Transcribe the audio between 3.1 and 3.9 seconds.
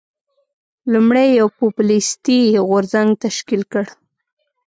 تشکیل کړ.